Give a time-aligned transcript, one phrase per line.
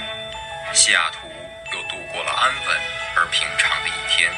[0.74, 1.30] 西雅图
[1.72, 2.78] 又度过了安稳
[3.16, 4.34] 而平常的一天。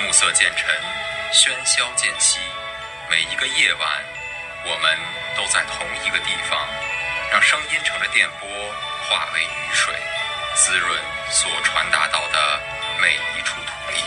[0.00, 0.74] 暮色渐沉，
[1.32, 2.40] 喧嚣渐息，
[3.08, 3.88] 每一个夜晚，
[4.64, 4.98] 我们
[5.36, 6.58] 都在同一个地方，
[7.30, 8.48] 让声音乘着电波
[9.06, 9.94] 化为雨水，
[10.56, 12.60] 滋润所传达到的
[13.00, 14.02] 每一处土地。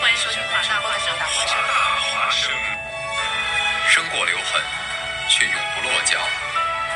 [0.00, 1.14] 欢迎收听华大华生。
[1.18, 2.50] 华大华生，
[3.90, 4.62] 生过留痕，
[5.28, 6.18] 却永不落脚，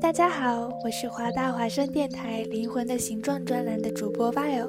[0.00, 4.68] 大家好，我是华大华声电台《灵魂的形状》专栏的主播 Vio。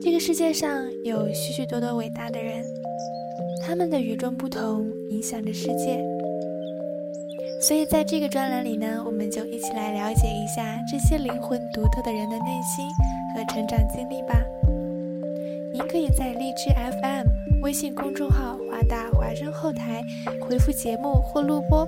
[0.00, 2.64] 这个世界上有许许多多伟大的人，
[3.66, 6.02] 他们的与众不同影响着世界。
[7.60, 12.88] 所以在这个专栏里呢，我们就一起来了解一下这些灵魂独特的人的内心
[13.34, 14.42] 和成长经历吧。
[15.74, 16.70] 您可以在荔枝
[17.02, 17.26] FM、
[17.62, 20.02] 微信公众号“华大华声”后台
[20.40, 21.86] 回复节目或录播。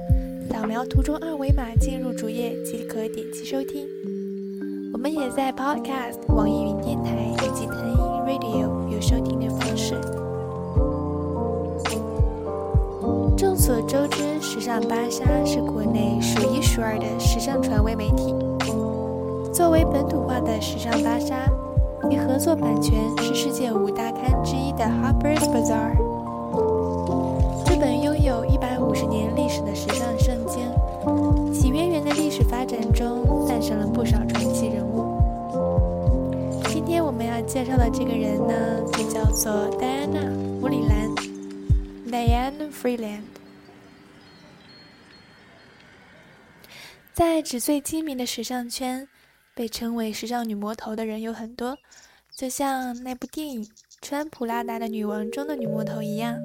[0.50, 3.86] 扫描图中二维码进入主页即可点击收听。
[4.92, 9.94] 我们也在 Podcast、网易云电台以及腾音 Radio 有收听的方式。
[13.36, 18.34] 众所周知，时尚芭莎是国内数一数二的时尚传媒媒体。
[19.52, 21.36] 作为本土化的时尚芭莎，
[22.10, 26.03] 与合作版权是世界五大刊之一的 Harper's Bazaar。
[37.64, 40.20] 介绍的这个人呢，就叫做戴安娜·
[40.60, 41.08] 弗里兰
[42.06, 43.22] （Diana Freeland）。
[47.14, 49.08] 在纸醉金迷的时尚圈，
[49.54, 51.78] 被称为“时尚女魔头”的人有很多，
[52.36, 53.64] 就像那部电影
[54.02, 56.36] 《穿普拉达的女王》中的女魔头一样。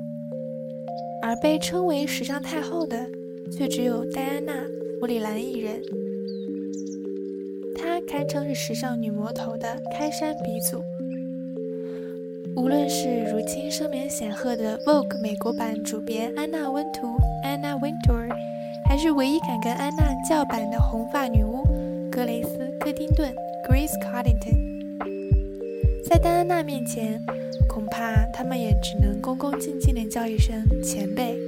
[1.21, 3.05] 而被称为“时尚太后”的，
[3.51, 4.53] 却只有戴安娜·
[5.01, 5.81] 弗里兰一人。
[7.75, 10.81] 她堪称是时尚女魔头的开山鼻祖。
[12.59, 17.07] 无论是如今声名显赫的《Vogue》美国版主编安娜·温图
[17.41, 18.27] （Anna Wintour），
[18.85, 21.63] 还是唯一敢跟安娜叫板的红发女巫
[22.11, 23.33] 格雷斯·柯丁顿
[23.65, 24.59] （Grace Coddington），
[26.03, 27.23] 在戴安娜面前。
[27.69, 31.39] 恐怕他们也只能恭恭敬敬地叫一声前辈。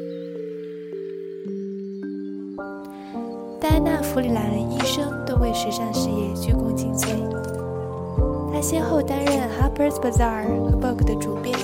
[3.60, 7.41] 戴安娜·弗里兰一生都为时尚事业鞠躬尽瘁。
[8.62, 11.58] 先后担任《Harper's Bazaar》和《Vogue》的主编，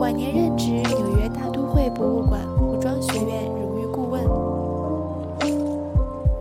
[0.00, 4.24] 晚年任职纽约大都会博物馆服装学院荣誉顾问。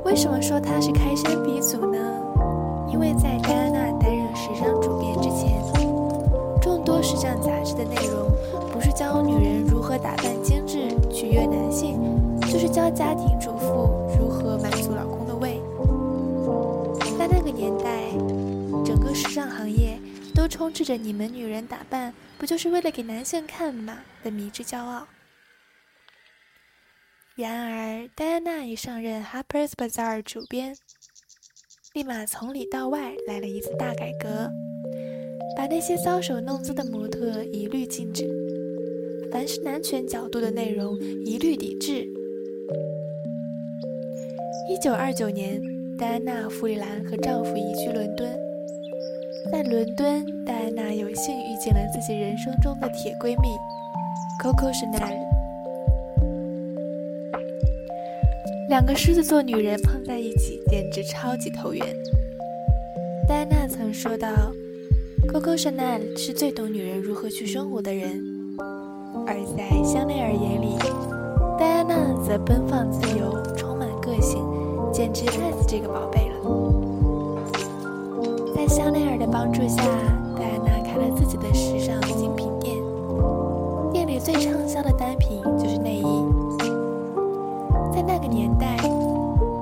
[0.06, 2.00] 为什么说她是开山鼻祖呢？
[2.90, 5.62] 因为在戴安娜担任时尚主编之前。
[6.62, 8.30] 众多时尚杂志的内容，
[8.72, 12.00] 不是教女人如何打扮精致取悦男性，
[12.42, 15.62] 就是教家庭主妇如何满足老公的胃。
[17.18, 18.12] 在那个年代，
[19.38, 20.00] 尚行业
[20.34, 25.08] 都充斥着“你们女人打扮不就是为了给男性看吗”的迷之骄傲。
[27.36, 30.76] 然而，戴安娜一上任《Harper's Bazaar》主编，
[31.94, 34.50] 立马从里到外来了一次大改革。
[35.56, 38.28] 把那些搔首弄姿的模特一律禁止，
[39.32, 42.12] 凡是男权角度的内容一律抵制。
[44.68, 45.62] 一九二九年，
[45.96, 48.47] 戴安娜·弗里兰和丈夫移居伦敦。
[49.50, 53.48] 在伦敦，戴安娜有幸遇见了自己人生中的铁闺蜜
[54.44, 55.18] Coco Chanel。
[58.70, 61.86] 两个狮子座女人碰在一起，简直超级投缘。
[63.28, 64.28] 戴安娜曾说道。
[65.30, 68.22] Coco Chanel 是最懂女人如何去生活的人，
[69.26, 70.78] 而在香奈儿眼里，
[71.58, 74.42] 戴安娜则奔放自由，充满个性，
[74.92, 76.27] 简直爱死这个宝贝。
[78.68, 79.82] 香奈儿的帮助下，
[80.38, 82.76] 戴安娜开了自己的时尚精品店，
[83.94, 86.04] 店里最畅销的单品就是内衣。
[87.94, 88.76] 在那个年代，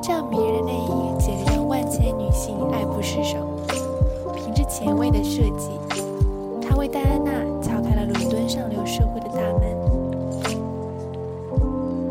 [0.02, 3.38] 这样迷人的内衣简直让万千女性爱不释手。
[4.36, 5.70] 凭着前卫的设计，
[6.62, 7.32] 它为戴安娜
[7.62, 9.76] 敲开了伦敦上流社会的大门。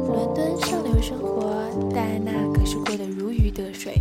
[0.06, 1.52] 伦敦上流生活，
[1.92, 4.00] 戴安娜可是过得如鱼得水。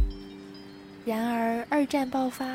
[1.05, 2.45] 然而，二战爆发，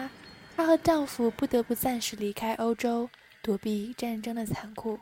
[0.58, 3.08] 她和丈夫不得不暂时离开欧洲，
[3.44, 4.98] 躲避战争的残酷。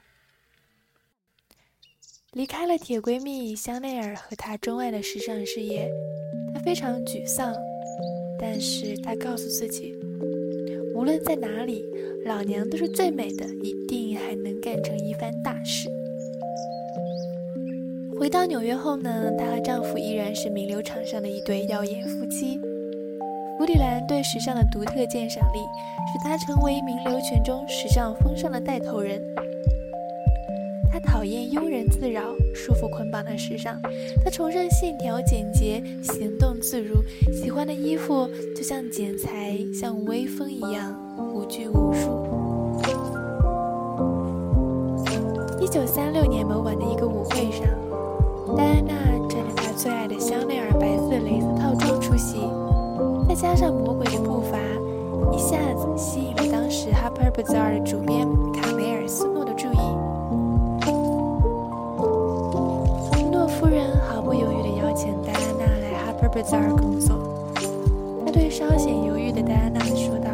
[2.34, 5.90] 离开了铁闺蜜香奈儿和她钟爱的时尚事业，
[6.52, 7.56] 她非常沮丧。
[8.38, 9.94] 但是她告诉自己，
[10.94, 11.82] 无论在哪里，
[12.26, 15.88] 老娘都是最美的，一定还能干成一番大事。
[18.18, 22.60] 回到纽约后呢，她和丈夫依然是名流场上的一对耀眼夫妻。
[23.58, 25.58] 古里兰对时尚的独特鉴赏力，
[26.12, 29.22] 使她成为名流圈中时尚风尚的带头人。
[30.92, 32.22] 他讨厌庸人自扰、
[32.54, 33.80] 束缚捆绑的时尚，
[34.22, 40.94] 他崇尚线条简洁、行动自如，喜欢的衣服就像剪裁、像微风一样
[41.34, 42.80] 无拘无束。
[45.60, 47.66] 一九三六年某晚的一个舞会上，
[48.56, 48.94] 戴安娜
[49.28, 52.38] 穿着她最爱的香奈儿白色蕾丝套装出席，
[53.40, 54.58] 加上魔鬼的步伐，
[55.32, 59.76] 一下子吸引了当时《Harper Bazaar》的主编卡梅尔斯诺的注意。
[66.34, 67.16] 贝泽尔工作，
[68.26, 70.28] 她对稍显犹豫的戴安娜说道：“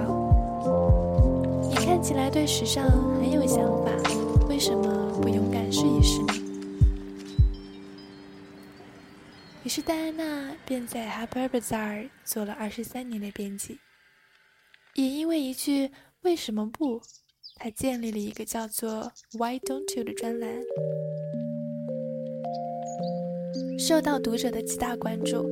[1.63, 2.85] 你看起来对时尚
[3.21, 3.93] 很有想法，
[4.49, 4.83] 为什么
[5.21, 6.32] 不勇敢试一试呢？”
[9.75, 13.79] 是戴安娜便在《Harper Bazaar》做了二十三年的编辑，
[14.97, 15.91] 也因为一句
[16.21, 17.01] “为什么不”，
[17.57, 20.51] 她建立了一个叫做 “Why Don't You” 的专栏，
[23.79, 25.51] 受到读者的极大关注。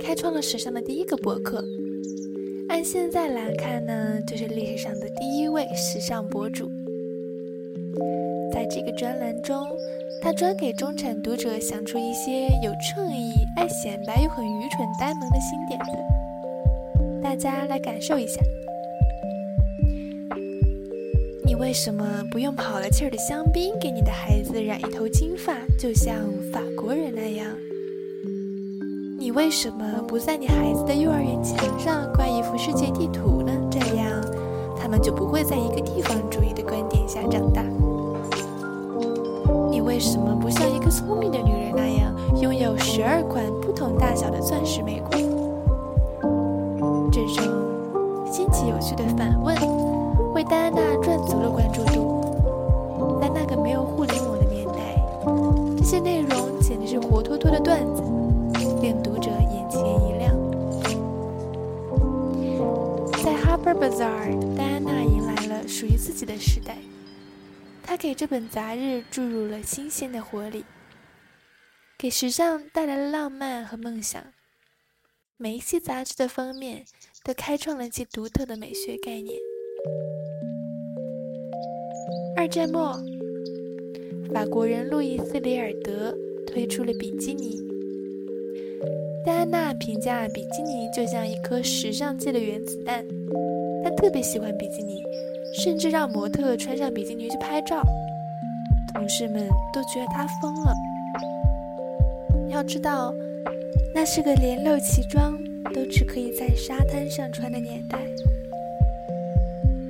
[0.00, 1.64] 开创了史上的第一个博客，
[2.68, 6.68] 按现在来看呢，就是历史上的第一位时尚博主。
[8.52, 9.64] 在这个专栏中，
[10.20, 13.32] 他专给中产读者想出一些有创意、
[13.68, 15.90] 显摆又很愚蠢呆萌的新点子。
[17.22, 18.40] 大家来感受一下：
[21.44, 26.14] 你为什么不用跑了气儿的香槟给你的孩子染一头金发，就像
[26.52, 27.46] 法国人那样？
[29.18, 33.52] 你为什么不在你孩子的幼儿园墙上挂一幅世界地图呢？
[33.70, 34.06] 这样，
[34.78, 37.64] 他们就不会在一个地方主义的观点下长大。
[39.70, 41.38] 你为什么不像一个聪明的，
[43.06, 45.22] 二款不同大小的钻石玫瑰？
[47.12, 47.44] 这种
[48.30, 49.54] 新奇有趣的反问，
[50.34, 53.18] 为戴安娜赚足了关注度。
[53.20, 55.00] 在那个没有互联网的年代，
[55.78, 58.02] 这些内容简直是活脱脱的段子。
[58.82, 60.36] 令读者眼前一亮。
[63.24, 66.76] 在《Harper Bazaar》，戴安娜迎来了属于自己的时代。
[67.82, 70.64] 她给这本杂志注入了新鲜的活力，
[71.98, 74.22] 给时尚带来了浪漫和梦想。
[75.38, 76.84] 每一期杂志的封面
[77.24, 79.38] 都开创了其独特的美学概念。
[82.36, 82.92] 二战末，
[84.34, 86.14] 法国人路易斯·里尔德
[86.46, 87.58] 推出了比基尼。
[89.24, 93.02] 戴安娜评价比基尼就像一颗时尚界的原子弹，
[93.82, 95.02] 她特别喜欢比基尼，
[95.62, 97.82] 甚至让模特穿上比基尼去拍照。
[98.92, 100.74] 同事们都觉得她疯了。
[102.48, 103.12] 要知道，
[103.94, 105.36] 那是个连露脐装
[105.74, 107.98] 都只可以在沙滩上穿的年代。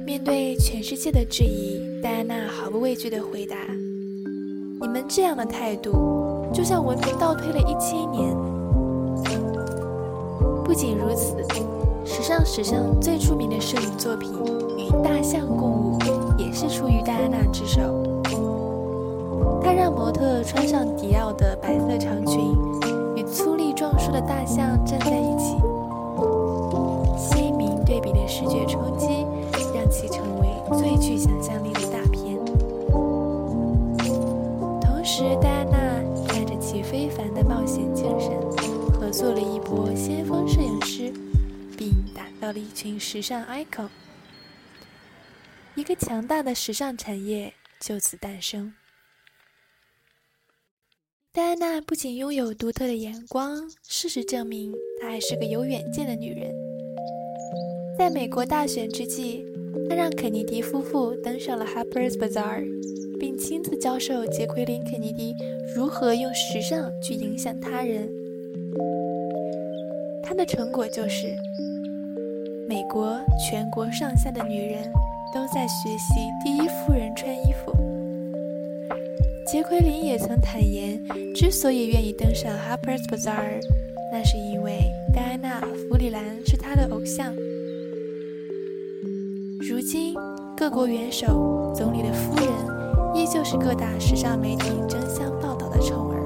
[0.05, 3.57] 面对全世界的质疑，戴安娜毫不畏惧地回答
[4.81, 8.35] ：“你们这样的态度，就像文明倒退了一千年。”
[10.65, 11.37] 不仅如此，
[12.05, 14.33] 时尚史上最出名的摄影作品
[14.79, 15.99] 《与大象共舞》
[16.39, 18.03] 也是出于戴安娜之手。
[19.67, 22.55] 他让模特穿上迪奥的白色长裙，
[23.17, 25.57] 与粗粝壮硕的大象站在一起，
[27.19, 29.27] 鲜明对比的视觉冲击
[29.75, 30.47] 让其成为
[30.79, 32.39] 最具想象力的大片。
[34.81, 35.77] 同时，戴安娜
[36.29, 38.31] 带着其非凡的冒险精神。
[38.93, 41.13] 合作了一波先锋摄影师，
[41.77, 43.89] 并打造了一群时尚 icon，
[45.75, 48.73] 一个强大的时尚产业就此诞生。
[51.37, 56.51] 戴安娜不仅拥有独特的眼光，事实证明她还是个有远见的女人。
[57.99, 59.45] 在美国大选之际，
[59.87, 62.65] 她让肯尼迪夫妇登上了 Harper's Bazaar，
[63.21, 65.35] 并亲自教授杰奎琳·肯尼迪
[65.77, 68.09] 如何用时尚去影响他人。
[70.23, 71.37] 她的成果就是，
[72.67, 74.91] 美国全国上下的女人
[75.35, 77.77] 都在学习第一夫人穿衣服。
[79.47, 81.01] 杰奎琳也曾坦言，
[81.33, 83.61] 之所以愿意登上 Harper's Bazaar，
[84.13, 84.81] 那是因为
[85.15, 87.33] 戴安娜·弗里兰是她的偶像。
[89.61, 90.17] 如今，
[90.57, 92.49] 各国元首、总理的夫人，
[93.15, 96.19] 依旧是各大时尚媒体争相报道的宠儿。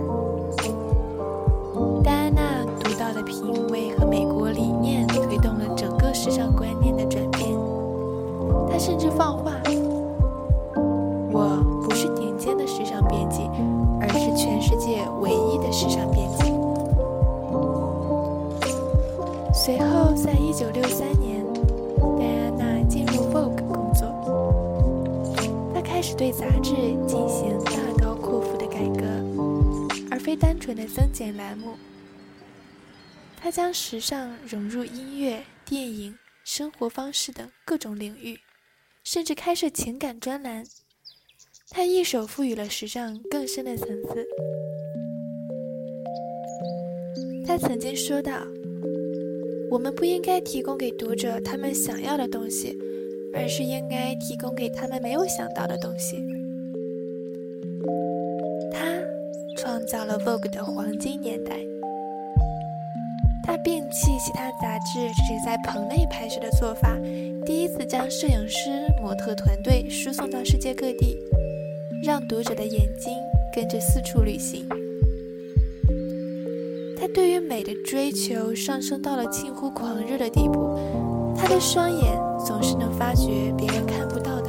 [2.03, 7.51] 戴安娜独到的品味和美国理念，推动了整个时尚观念的转变。
[8.71, 9.53] 她甚至放话
[20.83, 21.41] ：“在一九六三年。
[26.19, 26.75] 对杂志
[27.07, 29.07] 进行大刀阔斧的改革，
[30.11, 31.77] 而非单纯的增减栏目。
[33.39, 38.39] 她将时尚融入音乐、电影、生活方式等各种领域，
[39.03, 40.67] 甚至开设情感专栏。
[41.71, 44.27] 他一手赋予了时尚更深的层次。
[47.47, 48.43] 他曾经说道
[49.71, 52.77] ：“我们不应该提供给读者他们想要的东西。”
[53.33, 56.17] 而是应该提供给他们没有想到的东西。
[58.73, 58.81] 他
[59.57, 61.55] 创造了 Vogue 的黄金年代。
[63.45, 66.99] 他摒弃其他杂志只是在棚内拍摄的做法，
[67.47, 71.17] 第一次将摄影师、模特团队输送到世界各地，
[72.05, 73.15] 让读者的眼睛
[73.55, 74.69] 跟着四处旅行。
[77.61, 80.79] 他对于美的追求上升到了近乎狂热的地步。
[81.37, 84.40] 他的双眼总是能发觉别人看不到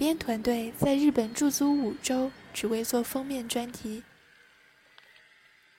[0.00, 4.02] 编团队在日本驻足五周，只为做封面专题。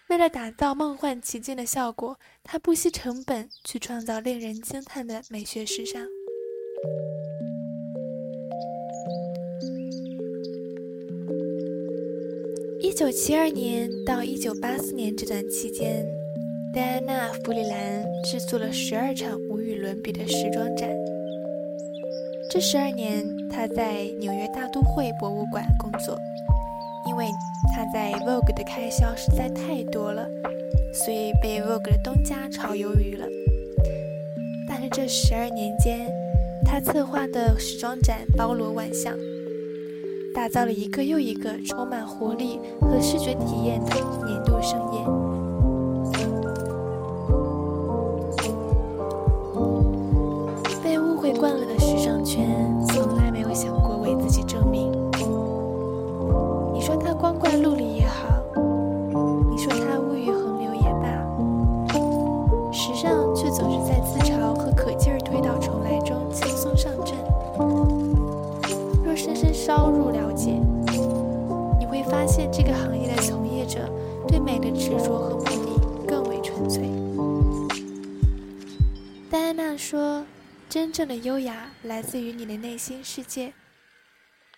[0.09, 6.05] 为了打造梦幻奇境的效果，他不惜成本去创造令人惊叹的美学时尚。
[12.79, 16.05] 一九七二年到一九八四年这段期间，
[16.71, 20.87] 戴安娜·弗里兰制作了十二场无与伦比的时装展。
[22.53, 26.19] 这十二年，他在纽约大都会博物馆工作，
[27.07, 27.29] 因为
[27.73, 30.27] 他在 Vogue 的开销实在太多了，
[30.93, 33.25] 所以被 Vogue 的东家炒鱿鱼了。
[34.67, 36.11] 但是这十二年间，
[36.65, 39.17] 他策划的时装展包罗万象，
[40.35, 45.50] 打造了一个又一个充满活力和视觉体验的年度盛宴。
[74.91, 76.83] 执着和目的更为纯粹
[79.29, 80.25] 戴安娜说
[80.67, 83.53] ：“真正的优雅来自于你的内心世界。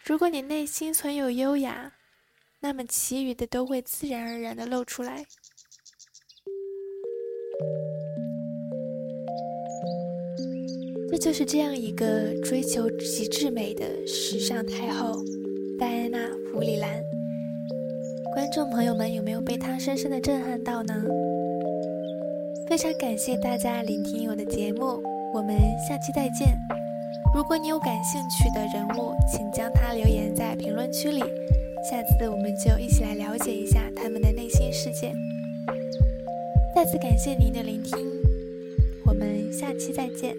[0.04, 1.92] 如果你内心存有优雅，
[2.62, 5.24] 那么其余的都会自然而然的露出来。”
[11.12, 15.24] 这就是这样一个追求极致美的时尚太后
[15.78, 16.18] 戴安娜·
[16.52, 17.13] 弗里兰。
[18.54, 20.94] 观众朋友们，有没有被他深深的震撼到呢？
[22.68, 25.02] 非常感谢大家聆听我的节目，
[25.34, 25.58] 我们
[25.90, 26.56] 下期再见。
[27.34, 31.20] 如果你有感兴趣的人物，请将他留言在评论区里，
[31.90, 35.12] 下次我们就一起来了解一下他们的内心世界。
[36.76, 37.98] 再次感谢您的聆听，
[39.04, 40.36] 我们下期再见，